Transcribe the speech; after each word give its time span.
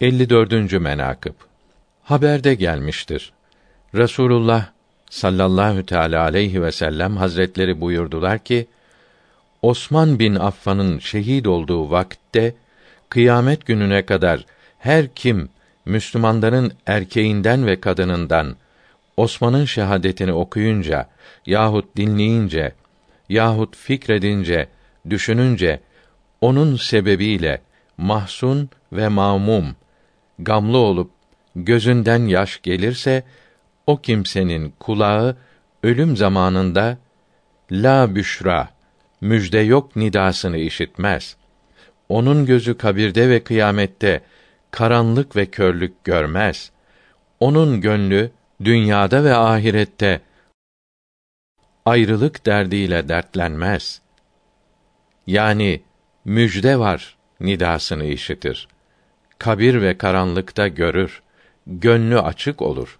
54. 0.00 0.72
menakıb 0.72 1.34
Haberde 2.02 2.54
gelmiştir. 2.54 3.32
Resulullah 3.94 4.66
sallallahu 5.10 5.86
teala 5.86 6.22
aleyhi 6.22 6.62
ve 6.62 6.72
sellem 6.72 7.16
hazretleri 7.16 7.80
buyurdular 7.80 8.38
ki 8.38 8.66
Osman 9.62 10.18
bin 10.18 10.34
Affan'ın 10.34 10.98
şehit 10.98 11.46
olduğu 11.46 11.90
vakitte 11.90 12.54
kıyamet 13.08 13.66
gününe 13.66 14.06
kadar 14.06 14.44
her 14.78 15.14
kim 15.14 15.48
Müslümanların 15.84 16.72
erkeğinden 16.86 17.66
ve 17.66 17.80
kadınından 17.80 18.56
Osman'ın 19.16 19.64
şehadetini 19.64 20.32
okuyunca 20.32 21.08
yahut 21.46 21.96
dinleyince 21.96 22.72
yahut 23.28 23.76
fikredince, 23.76 24.68
düşününce 25.10 25.80
onun 26.40 26.76
sebebiyle 26.76 27.60
mahzun 27.98 28.70
ve 28.92 29.08
mamum 29.08 29.76
gamlı 30.44 30.78
olup 30.78 31.10
gözünden 31.56 32.26
yaş 32.26 32.62
gelirse 32.62 33.24
o 33.86 33.96
kimsenin 34.00 34.74
kulağı 34.80 35.36
ölüm 35.82 36.16
zamanında 36.16 36.98
la 37.72 38.14
büşra 38.14 38.68
müjde 39.20 39.58
yok 39.58 39.96
nidasını 39.96 40.58
işitmez. 40.58 41.36
Onun 42.08 42.46
gözü 42.46 42.78
kabirde 42.78 43.28
ve 43.28 43.44
kıyamette 43.44 44.22
karanlık 44.70 45.36
ve 45.36 45.46
körlük 45.46 46.04
görmez. 46.04 46.70
Onun 47.40 47.80
gönlü 47.80 48.30
dünyada 48.64 49.24
ve 49.24 49.34
ahirette 49.34 50.20
ayrılık 51.84 52.46
derdiyle 52.46 53.08
dertlenmez. 53.08 54.00
Yani 55.26 55.82
müjde 56.24 56.78
var 56.78 57.16
nidasını 57.40 58.04
işitir. 58.04 58.68
Kabir 59.40 59.82
ve 59.82 59.98
karanlıkta 59.98 60.68
görür. 60.68 61.22
Gönlü 61.66 62.20
açık 62.20 62.62
olur. 62.62 62.98